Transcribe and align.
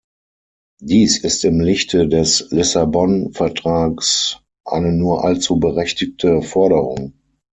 Dies 0.81 1.19
ist 1.19 1.45
im 1.45 1.59
Lichte 1.59 2.07
des 2.07 2.47
Lissabon-Vertrags 2.49 4.39
eine 4.65 4.93
nur 4.93 5.23
allzu 5.23 5.59
berechtigte 5.59 6.41
Forderung. 6.41 7.13